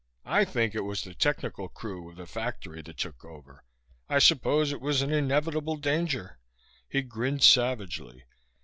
I 0.25 0.45
think 0.45 0.73
it 0.73 0.81
was 0.81 1.03
the 1.03 1.13
technical 1.13 1.67
crew 1.69 2.09
of 2.09 2.15
the 2.15 2.25
factory 2.25 2.81
that 2.81 2.97
took 2.97 3.23
over. 3.23 3.63
I 4.09 4.17
suppose 4.17 4.71
it 4.71 4.81
was 4.81 5.03
an 5.03 5.13
inevitable 5.13 5.75
danger." 5.77 6.39
He 6.89 7.03
grinned 7.03 7.43
savagely. 7.43 8.23